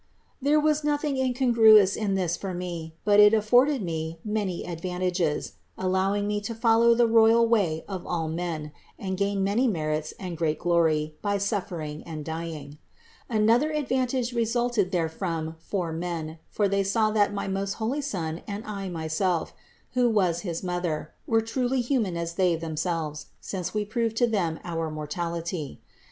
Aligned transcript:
There 0.41 0.59
was 0.59 0.83
nothing 0.83 1.17
in 1.17 1.35
congruous 1.35 1.95
in 1.95 2.15
this 2.15 2.35
for 2.35 2.55
me, 2.55 2.95
but 3.05 3.19
it 3.19 3.35
afforded 3.35 3.83
me 3.83 4.17
many 4.25 4.65
ad 4.65 4.81
vantages, 4.81 5.51
allowing 5.77 6.25
me 6.25 6.41
to 6.41 6.55
follow 6.55 6.95
the 6.95 7.05
royal 7.05 7.47
way 7.47 7.85
of 7.87 8.07
all 8.07 8.27
men 8.27 8.71
and 8.97 9.15
gain 9.15 9.43
many 9.43 9.67
merits 9.67 10.11
and 10.19 10.35
great 10.39 10.57
glory 10.57 11.13
by 11.21 11.37
suffering 11.37 12.01
and 12.01 12.25
dying. 12.25 12.79
Another 13.29 13.69
advantage 13.71 14.33
resulted 14.33 14.91
therefrom 14.91 15.55
for 15.59 15.93
men, 15.93 16.39
for 16.49 16.67
they 16.67 16.81
saw 16.81 17.11
that 17.11 17.31
my 17.31 17.47
most 17.47 17.73
holy 17.73 18.01
Son 18.01 18.41
and 18.47 18.63
I 18.65 18.89
myself, 18.89 19.53
who 19.91 20.09
was 20.09 20.39
his 20.39 20.63
Mother, 20.63 21.11
were 21.27 21.41
truly 21.41 21.79
human 21.79 22.17
as 22.17 22.33
they 22.33 22.55
them 22.55 22.75
selves, 22.75 23.27
since 23.39 23.75
we 23.75 23.85
proved 23.85 24.17
to 24.17 24.25
them 24.25 24.59
our 24.63 24.89
mortality. 24.89 25.79